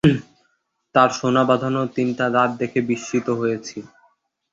[0.95, 3.77] তাঁর সোনাবাঁধানো তিনটা দাঁত দেখে বিস্মিত হয়েছি।